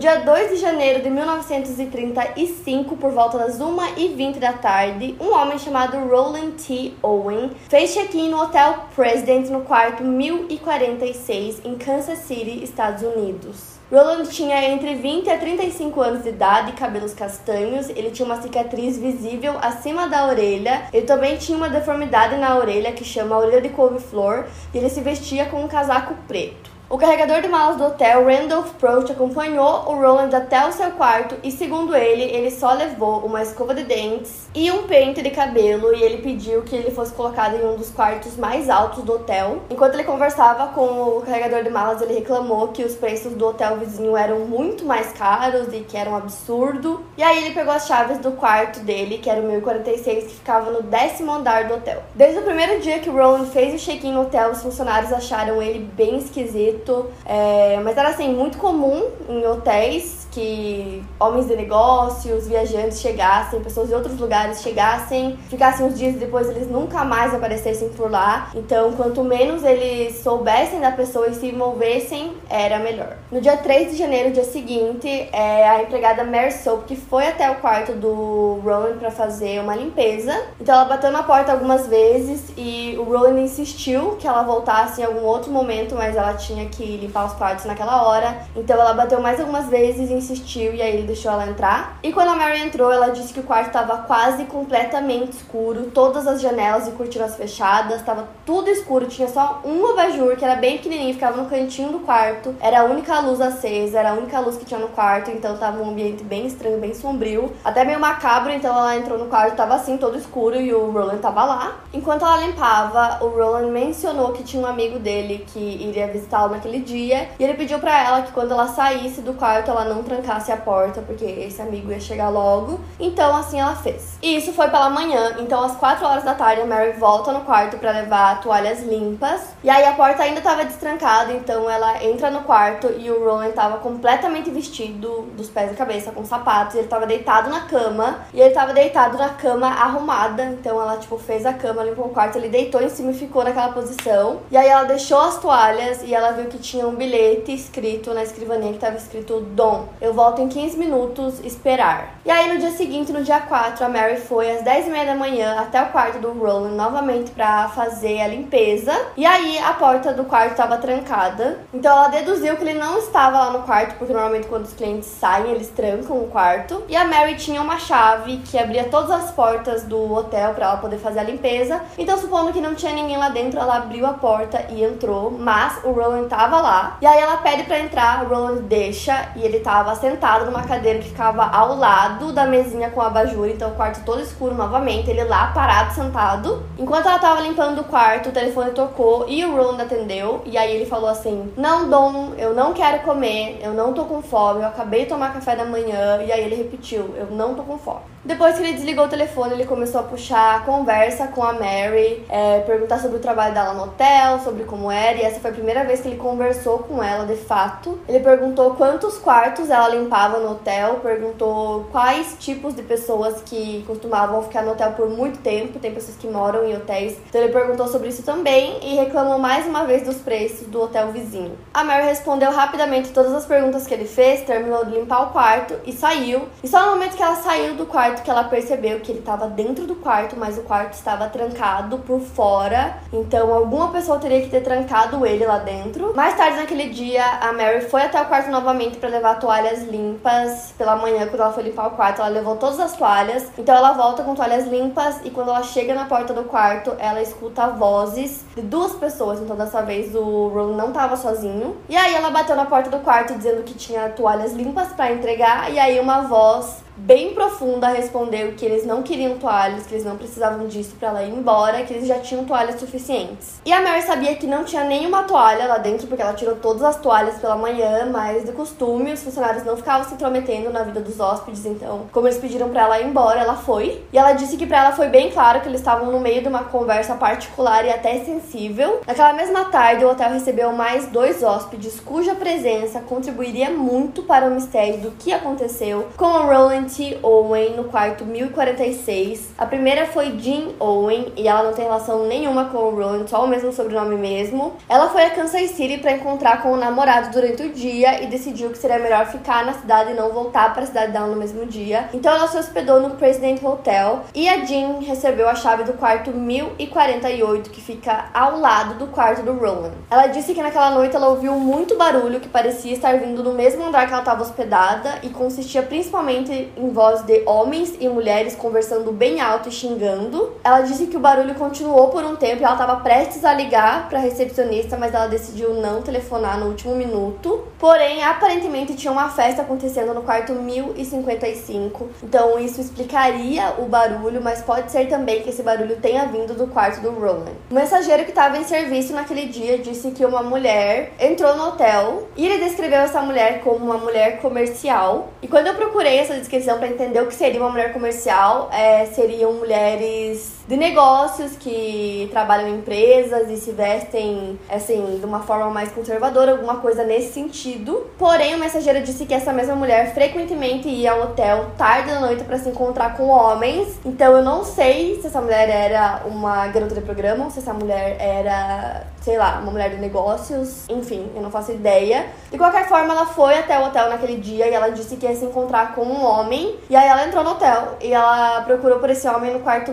[0.00, 5.98] dia 2 de janeiro de 1935, por volta das 1h20 da tarde, um homem chamado
[6.08, 6.94] Roland T.
[7.02, 13.78] Owen fez check-in no Hotel President no quarto 1046 em Kansas City, Estados Unidos.
[13.92, 18.96] Roland tinha entre 20 a 35 anos de idade, cabelos castanhos, ele tinha uma cicatriz
[18.96, 23.68] visível acima da orelha, ele também tinha uma deformidade na orelha que chama orelha de
[23.68, 26.69] couve-flor, e ele se vestia com um casaco preto.
[26.90, 31.36] O carregador de malas do hotel, Randolph Proch, acompanhou o Roland até o seu quarto
[31.40, 35.94] e, segundo ele, ele só levou uma escova de dentes e um pente de cabelo
[35.94, 39.62] e ele pediu que ele fosse colocado em um dos quartos mais altos do hotel.
[39.70, 43.76] Enquanto ele conversava com o carregador de malas, ele reclamou que os preços do hotel
[43.76, 47.04] vizinho eram muito mais caros e que era um absurdo.
[47.16, 50.72] E aí ele pegou as chaves do quarto dele, que era o 1046, que ficava
[50.72, 52.02] no décimo andar do hotel.
[52.16, 55.62] Desde o primeiro dia que o Roland fez o check-in no hotel, os funcionários acharam
[55.62, 56.79] ele bem esquisito
[57.24, 63.88] é, mas era assim, muito comum em hotéis que homens de negócios, viajantes chegassem, pessoas
[63.88, 68.50] de outros lugares chegassem, ficassem uns dias e depois eles nunca mais aparecessem por lá.
[68.54, 73.16] Então, quanto menos eles soubessem da pessoa e se movessem, era melhor.
[73.30, 77.50] No dia 3 de janeiro, dia seguinte, é, a empregada Mary Soap, que foi até
[77.50, 80.34] o quarto do Rowan para fazer uma limpeza.
[80.60, 85.04] Então, ela bateu na porta algumas vezes e o Rowan insistiu que ela voltasse em
[85.04, 88.38] algum outro momento, mas ela tinha que limpar os quartos naquela hora.
[88.54, 91.98] Então, ela bateu mais algumas vezes insistiu e aí ele deixou ela entrar.
[92.02, 96.26] E quando a Mary entrou, ela disse que o quarto estava quase completamente escuro, todas
[96.26, 100.76] as janelas e cortinas fechadas, estava tudo escuro, tinha só um abajur que era bem
[100.76, 102.54] pequenininho, ficava no cantinho do quarto.
[102.60, 105.82] Era a única luz acesa, era a única luz que tinha no quarto, então tava
[105.82, 109.74] um ambiente bem estranho, bem sombrio, até meio macabro, então ela entrou no quarto, tava
[109.74, 111.76] assim, todo escuro e o Roland tava lá.
[111.92, 116.80] Enquanto ela limpava, o Roland mencionou que tinha um amigo dele que iria visitá-lo naquele
[116.80, 120.50] dia, e ele pediu para ela que quando ela saísse do quarto, ela não trancasse
[120.50, 122.80] a porta, porque esse amigo ia chegar logo.
[122.98, 124.18] Então, assim ela fez.
[124.22, 127.40] E isso foi pela manhã, então às 4 horas da tarde a Mary volta no
[127.40, 129.40] quarto para levar toalhas limpas.
[129.62, 133.50] E aí a porta ainda estava destrancada, então ela entra no quarto e o Roland
[133.50, 136.74] estava completamente vestido dos pés à cabeça com sapatos.
[136.74, 140.44] Ele estava deitado na cama e ele estava deitado na cama arrumada.
[140.44, 143.44] Então ela tipo fez a cama, limpou o quarto, ele deitou em cima e ficou
[143.44, 144.40] naquela posição.
[144.50, 148.22] E aí ela deixou as toalhas e ela viu que tinha um bilhete escrito na
[148.22, 149.88] escrivaninha que estava escrito Dom.
[150.00, 152.14] Eu volto em 15 minutos esperar.
[152.24, 155.04] E aí no dia seguinte, no dia 4, a Mary foi às 10 e meia
[155.04, 158.92] da manhã até o quarto do Roland novamente para fazer a limpeza.
[159.14, 161.58] E aí a porta do quarto estava trancada.
[161.74, 165.06] Então ela deduziu que ele não estava lá no quarto, porque normalmente quando os clientes
[165.06, 166.82] saem, eles trancam o quarto.
[166.88, 170.76] E a Mary tinha uma chave que abria todas as portas do hotel para ela
[170.78, 171.78] poder fazer a limpeza.
[171.98, 175.84] Então, supondo que não tinha ninguém lá dentro, ela abriu a porta e entrou, mas
[175.84, 176.96] o Roland tava lá.
[177.02, 180.62] E aí ela pede para entrar, o Roland deixa e ele tava estava sentado numa
[180.62, 184.54] cadeira que ficava ao lado da mesinha com a abajur, então o quarto todo escuro
[184.54, 186.62] novamente, ele lá parado, sentado.
[186.78, 190.42] Enquanto ela estava limpando o quarto, o telefone tocou e o Roland atendeu.
[190.44, 194.22] E aí ele falou assim: Não, Dom, eu não quero comer, eu não tô com
[194.22, 196.22] fome, eu acabei de tomar café da manhã.
[196.22, 198.00] E aí ele repetiu: Eu não tô com fome.
[198.22, 202.60] Depois que ele desligou o telefone, ele começou a puxar conversa com a Mary, é,
[202.60, 205.84] perguntar sobre o trabalho dela no hotel, sobre como era, e essa foi a primeira
[205.84, 207.98] vez que ele conversou com ela de fato.
[208.06, 214.42] Ele perguntou quantos quartos ela limpava no hotel, perguntou quais tipos de pessoas que costumavam
[214.42, 217.18] ficar no hotel por muito tempo, tem pessoas que moram em hotéis.
[217.28, 221.08] Então ele perguntou sobre isso também e reclamou mais uma vez dos preços do hotel
[221.08, 221.56] vizinho.
[221.72, 225.74] A Mary respondeu rapidamente todas as perguntas que ele fez, terminou de limpar o quarto
[225.84, 226.48] e saiu.
[226.62, 229.46] E só no momento que ela saiu do quarto que ela percebeu que ele estava
[229.46, 232.98] dentro do quarto, mas o quarto estava trancado por fora.
[233.12, 236.14] Então alguma pessoa teria que ter trancado ele lá dentro.
[236.14, 239.38] Mais tarde naquele dia, a Mary foi até o quarto novamente para levar
[239.70, 240.74] toalhas limpas.
[240.76, 243.48] Pela manhã, quando ela foi limpar o quarto, ela levou todas as toalhas.
[243.56, 247.22] Então ela volta com toalhas limpas e quando ela chega na porta do quarto, ela
[247.22, 249.40] escuta vozes de duas pessoas.
[249.40, 251.76] Então dessa vez o Ron não estava sozinho.
[251.88, 255.72] E aí ela bateu na porta do quarto dizendo que tinha toalhas limpas para entregar
[255.72, 260.16] e aí uma voz bem profunda, respondeu que eles não queriam toalhas, que eles não
[260.16, 263.60] precisavam disso para ela ir embora, que eles já tinham toalhas suficientes.
[263.64, 266.82] E a Mary sabia que não tinha nenhuma toalha lá dentro, porque ela tirou todas
[266.82, 271.00] as toalhas pela manhã, mas do costume os funcionários não ficavam se intrometendo na vida
[271.00, 274.02] dos hóspedes, então, como eles pediram para ela ir embora, ela foi.
[274.12, 276.48] E ela disse que para ela foi bem claro que eles estavam no meio de
[276.48, 279.00] uma conversa particular e até sensível.
[279.06, 284.50] Naquela mesma tarde, o hotel recebeu mais dois hóspedes cuja presença contribuiria muito para o
[284.50, 287.18] mistério do que aconteceu com a Roland T.
[287.22, 289.50] Owen no quarto 1046.
[289.56, 293.44] A primeira foi Jean Owen e ela não tem relação nenhuma com o Roland, só
[293.44, 294.74] o mesmo sobrenome mesmo.
[294.88, 298.70] Ela foi a Kansas City para encontrar com o namorado durante o dia e decidiu
[298.70, 301.64] que seria melhor ficar na cidade e não voltar para a cidade dela no mesmo
[301.66, 302.08] dia.
[302.12, 306.30] Então ela se hospedou no President Hotel e a Jean recebeu a chave do quarto
[306.30, 309.92] 1048 que fica ao lado do quarto do Roland.
[310.10, 313.84] Ela disse que naquela noite ela ouviu muito barulho que parecia estar vindo do mesmo
[313.84, 319.12] andar que ela estava hospedada e consistia principalmente em voz de homens e mulheres conversando
[319.12, 320.52] bem alto e xingando.
[320.62, 324.08] Ela disse que o barulho continuou por um tempo e ela estava prestes a ligar
[324.08, 327.64] para a recepcionista, mas ela decidiu não telefonar no último minuto.
[327.78, 334.60] Porém, aparentemente tinha uma festa acontecendo no quarto 1055, então isso explicaria o barulho, mas
[334.62, 337.52] pode ser também que esse barulho tenha vindo do quarto do Roland.
[337.70, 342.28] O mensageiro que estava em serviço naquele dia disse que uma mulher entrou no hotel
[342.36, 345.28] e ele descreveu essa mulher como uma mulher comercial.
[345.42, 349.06] E quando eu procurei essa descrição para entender o que seria uma mulher comercial, é,
[349.06, 355.70] seriam mulheres de negócios que trabalham em empresas e se vestem assim de uma forma
[355.70, 358.06] mais conservadora, alguma coisa nesse sentido.
[358.18, 362.44] Porém, o mensageiro disse que essa mesma mulher frequentemente ia ao hotel tarde da noite
[362.44, 363.98] para se encontrar com homens.
[364.04, 367.72] Então eu não sei se essa mulher era uma garota de programa ou se essa
[367.72, 370.88] mulher era, sei lá, uma mulher de negócios.
[370.88, 372.26] Enfim, eu não faço ideia.
[372.50, 375.34] De qualquer forma, ela foi até o hotel naquele dia e ela disse que ia
[375.34, 376.76] se encontrar com um homem.
[376.88, 379.92] E aí ela entrou no hotel e ela procurou por esse homem no quarto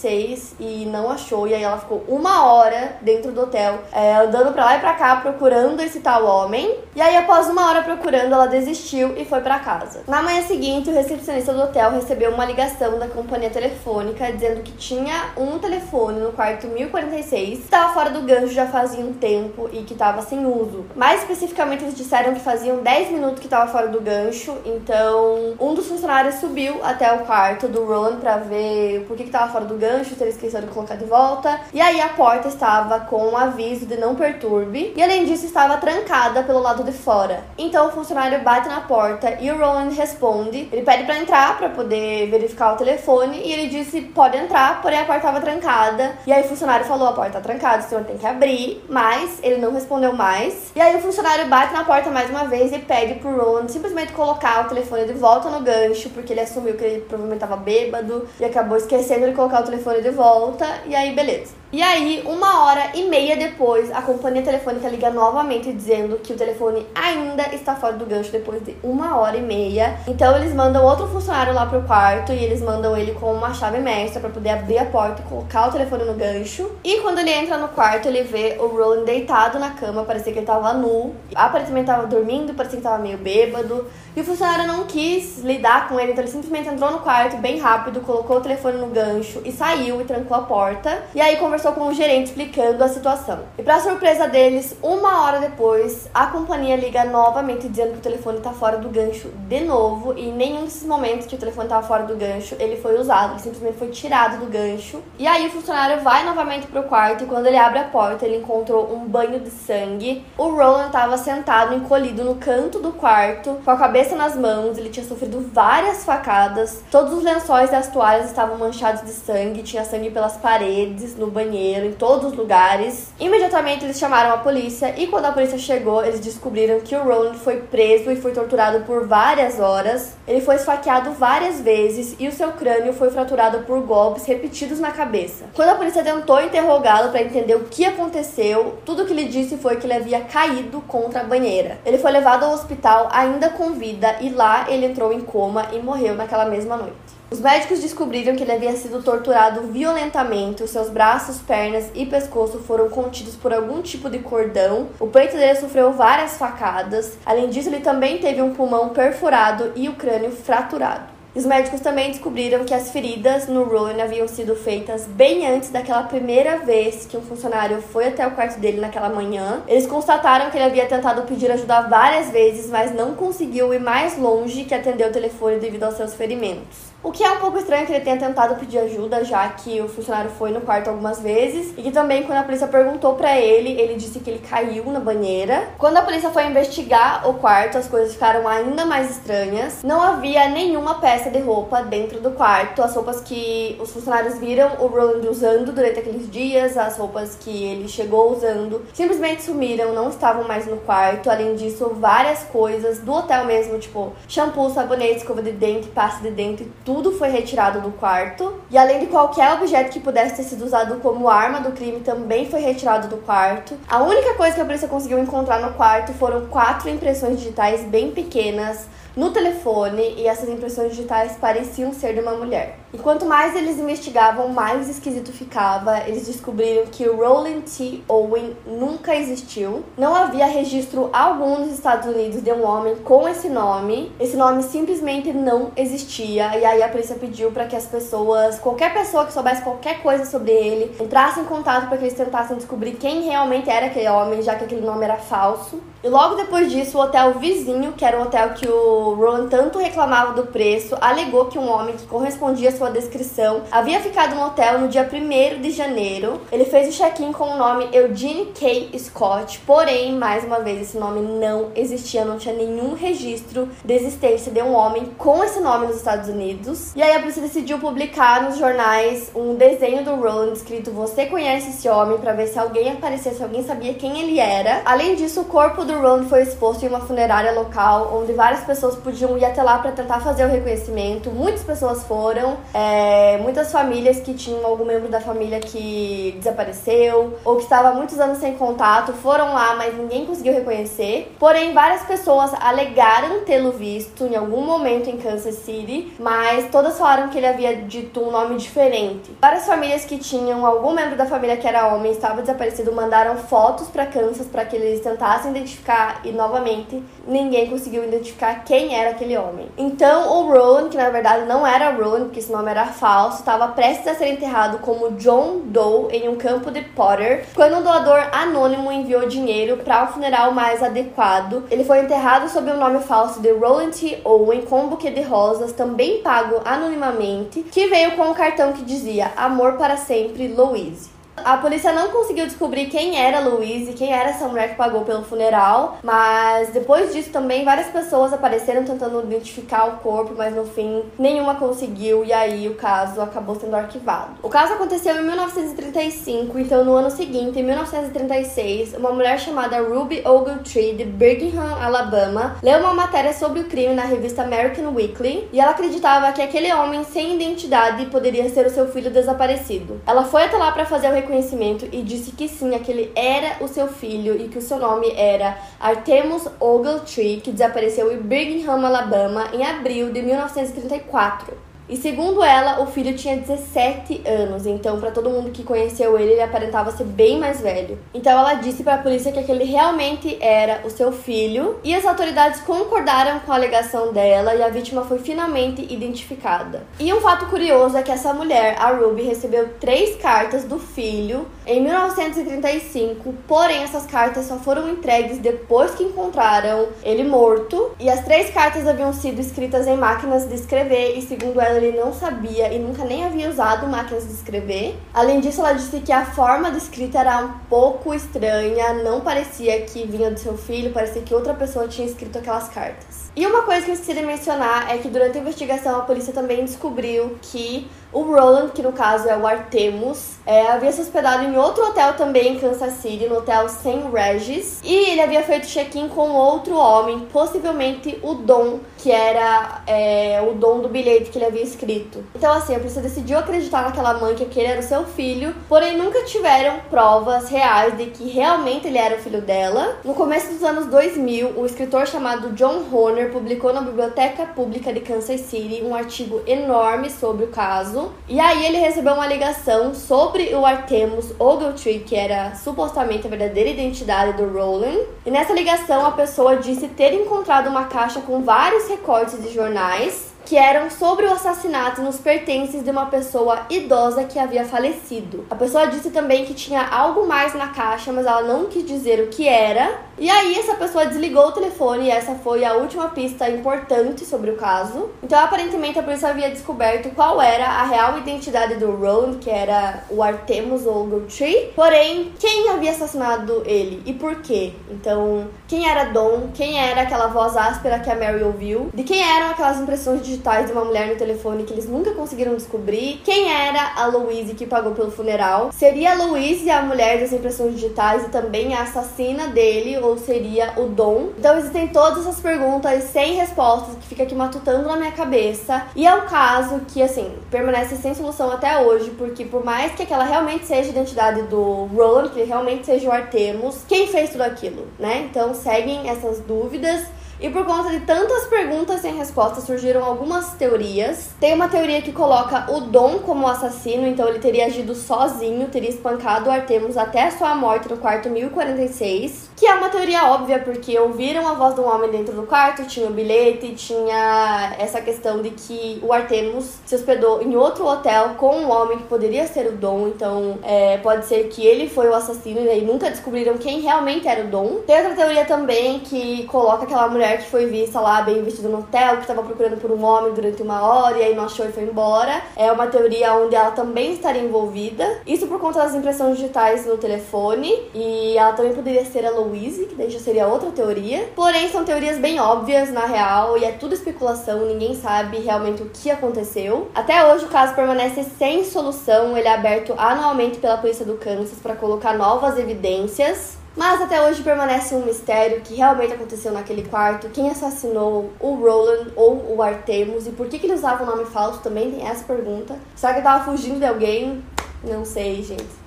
[0.00, 1.46] 1026 e não achou.
[1.46, 4.94] E aí ela ficou uma hora dentro do hotel, é, andando pra lá e pra
[4.94, 6.74] cá, procurando esse tal homem.
[6.94, 10.02] E aí, após uma hora procurando, ela desistiu e foi para casa.
[10.08, 14.72] Na manhã seguinte, o recepcionista do hotel recebeu uma ligação da companhia telefônica dizendo que
[14.72, 19.68] tinha um telefone no quarto 1046 que estava fora do gancho já fazia um tempo
[19.72, 20.86] e que estava sem uso.
[20.96, 24.56] Mais especificamente, eles disseram que faziam 10 minutos que estava fora do gancho.
[24.64, 29.50] Então, um dos funcionários subiu até o quarto do Roland para ver por que estava
[29.52, 31.60] fora do gancho gancho, se ele esqueceu de colocar de volta.
[31.72, 34.92] E aí a porta estava com um aviso de não perturbe.
[34.96, 37.44] E além disso, estava trancada pelo lado de fora.
[37.58, 40.68] Então o funcionário bate na porta e o Roland responde.
[40.72, 43.42] Ele pede para entrar para poder verificar o telefone.
[43.44, 46.16] E ele disse: pode entrar, porém a porta estava trancada.
[46.26, 48.84] E aí o funcionário falou: a porta está trancada, o senhor tem que abrir.
[48.88, 50.70] Mas ele não respondeu mais.
[50.74, 54.12] E aí o funcionário bate na porta mais uma vez e pede pro Roland simplesmente
[54.12, 58.28] colocar o telefone de volta no gancho, porque ele assumiu que ele provavelmente estava bêbado
[58.38, 61.59] e acabou esquecendo de colocar o telefone telefone de volta e aí beleza.
[61.72, 66.36] E aí, uma hora e meia depois, a companhia telefônica liga novamente dizendo que o
[66.36, 69.96] telefone ainda está fora do gancho depois de uma hora e meia.
[70.08, 73.78] Então eles mandam outro funcionário lá pro quarto e eles mandam ele com uma chave
[73.78, 76.72] mestra para poder abrir a porta e colocar o telefone no gancho.
[76.82, 80.40] E quando ele entra no quarto, ele vê o Roland deitado na cama, parecia que
[80.40, 81.14] ele tava nu.
[81.36, 83.86] Aparentemente tava dormindo, parecia que tava meio bêbado.
[84.16, 87.60] E o funcionário não quis lidar com ele, então ele simplesmente entrou no quarto bem
[87.60, 91.04] rápido, colocou o telefone no gancho e saiu e trancou a porta.
[91.14, 93.40] E aí conversou conversou com o gerente explicando a situação.
[93.58, 98.38] E para surpresa deles, uma hora depois, a companhia liga novamente dizendo que o telefone
[98.38, 101.86] está fora do gancho de novo e em nenhum desses momentos que o telefone estava
[101.86, 105.02] fora do gancho, ele foi usado, ele simplesmente foi tirado do gancho.
[105.18, 108.38] E aí o funcionário vai novamente pro quarto e quando ele abre a porta, ele
[108.38, 110.24] encontrou um banho de sangue.
[110.38, 114.88] O Roland estava sentado encolhido no canto do quarto, com a cabeça nas mãos, ele
[114.88, 116.82] tinha sofrido várias facadas.
[116.90, 121.26] Todos os lençóis e as toalhas estavam manchados de sangue, tinha sangue pelas paredes, no
[121.26, 123.12] banheiro banheiro, em todos os lugares.
[123.18, 127.36] Imediatamente eles chamaram a polícia e quando a polícia chegou, eles descobriram que o Roland
[127.38, 130.16] foi preso e foi torturado por várias horas.
[130.26, 134.92] Ele foi esfaqueado várias vezes e o seu crânio foi fraturado por golpes repetidos na
[134.92, 135.46] cabeça.
[135.54, 139.76] Quando a polícia tentou interrogá-lo para entender o que aconteceu, tudo que ele disse foi
[139.76, 141.78] que ele havia caído contra a banheira.
[141.84, 145.78] Ele foi levado ao hospital ainda com vida e lá ele entrou em coma e
[145.78, 147.09] morreu naquela mesma noite.
[147.30, 152.90] Os médicos descobriram que ele havia sido torturado violentamente, seus braços, pernas e pescoço foram
[152.90, 157.80] contidos por algum tipo de cordão, o peito dele sofreu várias facadas, além disso, ele
[157.80, 161.04] também teve um pulmão perfurado e o crânio fraturado.
[161.32, 166.02] Os médicos também descobriram que as feridas no Rowan haviam sido feitas bem antes daquela
[166.02, 169.62] primeira vez que um funcionário foi até o quarto dele naquela manhã.
[169.68, 174.18] Eles constataram que ele havia tentado pedir ajuda várias vezes, mas não conseguiu ir mais
[174.18, 176.89] longe que atender o telefone devido aos seus ferimentos.
[177.02, 179.88] O que é um pouco estranho que ele tenha tentado pedir ajuda, já que o
[179.88, 183.70] funcionário foi no quarto algumas vezes, e que também quando a polícia perguntou para ele,
[183.80, 185.68] ele disse que ele caiu na banheira.
[185.78, 189.82] Quando a polícia foi investigar o quarto, as coisas ficaram ainda mais estranhas.
[189.82, 192.82] Não havia nenhuma peça de roupa dentro do quarto.
[192.82, 197.64] As roupas que os funcionários viram o Roland usando durante aqueles dias, as roupas que
[197.64, 201.30] ele chegou usando, simplesmente sumiram, não estavam mais no quarto.
[201.30, 206.30] Além disso, várias coisas do hotel mesmo, tipo shampoo, sabonete, escova de dente, pasta de
[206.30, 208.54] dente, tudo foi retirado do quarto.
[208.70, 212.50] E além de qualquer objeto que pudesse ter sido usado como arma do crime, também
[212.50, 213.76] foi retirado do quarto.
[213.88, 218.10] A única coisa que a polícia conseguiu encontrar no quarto foram quatro impressões digitais bem
[218.10, 222.79] pequenas no telefone e essas impressões digitais pareciam ser de uma mulher.
[222.92, 226.00] E quanto mais eles investigavam, mais esquisito ficava.
[226.08, 228.02] Eles descobriram que o Roland T.
[228.08, 229.84] Owen nunca existiu.
[229.96, 234.10] Não havia registro algum nos Estados Unidos de um homem com esse nome.
[234.18, 236.58] Esse nome simplesmente não existia.
[236.58, 240.24] E aí a polícia pediu para que as pessoas, qualquer pessoa que soubesse qualquer coisa
[240.24, 244.42] sobre ele, entrasse em contato para que eles tentassem descobrir quem realmente era aquele homem,
[244.42, 245.80] já que aquele nome era falso.
[246.02, 249.78] E logo depois disso, o hotel vizinho, que era o hotel que o Roland tanto
[249.78, 254.80] reclamava do preço, alegou que um homem que correspondia sua descrição havia ficado no hotel
[254.80, 256.40] no dia 1 de janeiro.
[256.50, 258.98] Ele fez o check-in com o nome Eugene K.
[258.98, 264.50] Scott, porém, mais uma vez, esse nome não existia, não tinha nenhum registro de existência
[264.50, 266.96] de um homem com esse nome nos Estados Unidos.
[266.96, 271.68] E aí a polícia decidiu publicar nos jornais um desenho do Roland escrito Você conhece
[271.68, 274.80] esse homem para ver se alguém aparecesse, se alguém sabia quem ele era.
[274.86, 278.96] Além disso, o corpo do Roland foi exposto em uma funerária local, onde várias pessoas
[278.96, 281.30] podiam ir até lá para tentar fazer o reconhecimento.
[281.30, 287.56] Muitas pessoas foram, é, muitas famílias que tinham algum membro da família que desapareceu ou
[287.56, 291.34] que estava muitos anos sem contato foram lá, mas ninguém conseguiu reconhecer.
[291.38, 297.28] Porém, várias pessoas alegaram tê-lo visto em algum momento em Kansas City, mas todas falaram
[297.28, 299.30] que ele havia dito um nome diferente.
[299.40, 303.88] Várias famílias que tinham algum membro da família que era homem estava desaparecido mandaram fotos
[303.88, 309.36] para Kansas para que eles tentassem identificar e novamente ninguém conseguiu identificar quem era aquele
[309.36, 309.68] homem.
[309.76, 313.68] Então o Rowan, que na verdade não era Rowan, porque esse nome era falso, estava
[313.68, 318.28] prestes a ser enterrado como John Doe em um campo de Potter, quando um doador
[318.32, 321.64] anônimo enviou dinheiro para o funeral mais adequado.
[321.70, 324.20] Ele foi enterrado sob o nome falso de Roland T.
[324.24, 328.84] Owen com um buquê de rosas, também pago anonimamente, que veio com um cartão que
[328.84, 331.19] dizia Amor para sempre, Louise.
[331.44, 335.24] A polícia não conseguiu descobrir quem era Louise, quem era essa mulher que pagou pelo
[335.24, 341.02] funeral, mas depois disso também várias pessoas apareceram tentando identificar o corpo, mas no fim
[341.18, 344.32] nenhuma conseguiu e aí o caso acabou sendo arquivado.
[344.42, 350.22] O caso aconteceu em 1935, então no ano seguinte, em 1936, uma mulher chamada Ruby
[350.26, 355.60] Ogletree de Birmingham, Alabama, leu uma matéria sobre o crime na revista American Weekly e
[355.60, 360.00] ela acreditava que aquele homem sem identidade poderia ser o seu filho desaparecido.
[360.06, 363.68] Ela foi até lá para fazer o reconhecimento e disse que sim, aquele era o
[363.68, 369.48] seu filho e que o seu nome era Artemus Ogletree, que desapareceu em Birmingham, Alabama,
[369.52, 371.69] em abril de 1934.
[371.90, 376.32] E segundo ela, o filho tinha 17 anos, então para todo mundo que conheceu ele,
[376.32, 377.98] ele aparentava ser bem mais velho.
[378.14, 382.06] Então ela disse para a polícia que aquele realmente era o seu filho, e as
[382.06, 386.84] autoridades concordaram com a alegação dela e a vítima foi finalmente identificada.
[387.00, 391.46] E um fato curioso é que essa mulher, a Ruby, recebeu três cartas do filho
[391.66, 398.24] em 1935, porém essas cartas só foram entregues depois que encontraram ele morto, e as
[398.24, 401.18] três cartas haviam sido escritas em máquinas de escrever.
[401.18, 404.98] E segundo ela ele não sabia e nunca nem havia usado máquinas de escrever.
[405.12, 409.82] Além disso, ela disse que a forma de escrita era um pouco estranha, não parecia
[409.82, 413.30] que vinha do seu filho, parecia que outra pessoa tinha escrito aquelas cartas.
[413.34, 416.32] E uma coisa que eu esqueci de mencionar é que durante a investigação a polícia
[416.32, 421.44] também descobriu que o Roland, que no caso é o Artemus, é, havia se hospedado
[421.44, 424.02] em outro hotel também em Kansas City, no hotel St.
[424.12, 430.40] Regis, e ele havia feito check-in com outro homem, possivelmente o Dom, que era é,
[430.42, 432.24] o Dom do bilhete que ele havia escrito.
[432.34, 435.96] Então, assim, a polícia decidiu acreditar naquela mãe que aquele era o seu filho, porém
[435.96, 439.98] nunca tiveram provas reais de que realmente ele era o filho dela.
[440.04, 445.00] No começo dos anos 2000, um escritor chamado John Horner publicou na Biblioteca Pública de
[445.00, 450.54] Kansas City um artigo enorme sobre o caso e aí ele recebeu uma ligação sobre
[450.54, 455.00] o Artemus Ogletree, que era supostamente a verdadeira identidade do Roland.
[455.26, 460.30] E nessa ligação a pessoa disse ter encontrado uma caixa com vários recortes de jornais
[460.50, 465.46] que eram sobre o assassinato nos pertences de uma pessoa idosa que havia falecido.
[465.48, 469.20] A pessoa disse também que tinha algo mais na caixa, mas ela não quis dizer
[469.20, 470.00] o que era.
[470.18, 474.50] E aí essa pessoa desligou o telefone e essa foi a última pista importante sobre
[474.50, 475.10] o caso.
[475.22, 480.02] Então aparentemente a polícia havia descoberto qual era a real identidade do Roland, que era
[480.10, 481.70] o Artemus Ogletree.
[481.76, 484.72] Porém, quem havia assassinado ele e por quê?
[484.90, 486.48] Então, quem era Dom?
[486.52, 488.90] Quem era aquela voz áspera que a Mary ouviu?
[488.92, 492.56] De quem eram aquelas impressões digitais de uma mulher no telefone que eles nunca conseguiram
[492.56, 493.20] descobrir?
[493.24, 495.70] Quem era a Louise que pagou pelo funeral?
[495.72, 500.72] Seria a Louise a mulher das impressões digitais e também a assassina dele ou seria
[500.76, 501.28] o Dom?
[501.38, 505.86] Então existem todas essas perguntas sem respostas que fica aqui matutando na minha cabeça.
[505.94, 510.02] E é um caso que, assim, permanece sem solução até hoje, porque por mais que
[510.02, 514.30] aquela realmente seja a identidade do Roland, que ele realmente seja o Artemus, quem fez
[514.30, 515.28] tudo aquilo, né?
[515.30, 517.04] Então seguem essas dúvidas.
[517.40, 521.30] E por conta de tantas perguntas sem resposta, surgiram algumas teorias.
[521.40, 525.88] Tem uma teoria que coloca o Dom como assassino, então ele teria agido sozinho, teria
[525.88, 529.50] espancado o Artemus até sua morte no quarto 1046.
[529.56, 532.84] Que é uma teoria óbvia, porque ouviram a voz de um homem dentro do quarto,
[532.84, 538.34] tinha o bilhete, tinha essa questão de que o Artemus se hospedou em outro hotel
[538.36, 542.08] com um homem que poderia ser o Dom, então é, pode ser que ele foi
[542.08, 544.80] o assassino e aí nunca descobriram quem realmente era o Dom.
[544.86, 548.78] Tem outra teoria também que coloca aquela mulher que foi vista lá bem vestida no
[548.78, 551.72] hotel, que estava procurando por um homem durante uma hora e aí não achou e
[551.72, 552.42] foi embora.
[552.56, 555.20] É uma teoria onde ela também estaria envolvida.
[555.26, 559.86] Isso por conta das impressões digitais no telefone e ela também poderia ser a Louise,
[559.86, 561.28] que daí já seria outra teoria.
[561.34, 565.90] Porém, são teorias bem óbvias na real e é tudo especulação, ninguém sabe realmente o
[565.90, 566.88] que aconteceu.
[566.94, 571.58] Até hoje o caso permanece sem solução, ele é aberto anualmente pela polícia do Kansas
[571.58, 573.59] para colocar novas evidências.
[573.76, 578.54] Mas até hoje permanece um mistério o que realmente aconteceu naquele quarto, quem assassinou o
[578.54, 582.06] Roland ou o Artemus e por que, que ele usava o nome falso também tem
[582.06, 582.76] essa pergunta.
[582.96, 584.44] Será que ele tava fugindo de alguém?
[584.82, 585.79] Não sei, gente.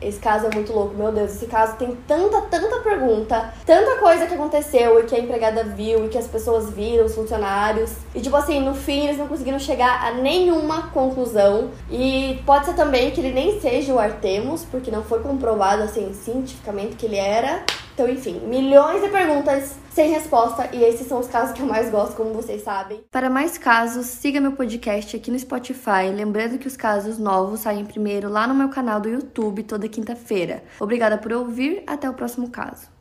[0.00, 1.34] Esse caso é muito louco, meu Deus.
[1.34, 6.04] Esse caso tem tanta, tanta pergunta, tanta coisa que aconteceu e que a empregada viu
[6.04, 7.92] e que as pessoas viram, os funcionários.
[8.14, 11.70] E, tipo assim, no fim eles não conseguiram chegar a nenhuma conclusão.
[11.90, 16.12] E pode ser também que ele nem seja o Artemus, porque não foi comprovado, assim,
[16.12, 17.64] cientificamente que ele era.
[17.96, 21.90] Então, enfim, milhões de perguntas sem resposta e esses são os casos que eu mais
[21.90, 23.00] gosto, como vocês sabem.
[23.10, 27.86] Para mais casos, siga meu podcast aqui no Spotify, lembrando que os casos novos saem
[27.86, 30.62] primeiro lá no meu canal do YouTube toda quinta-feira.
[30.78, 32.95] Obrigada por ouvir, até o próximo caso.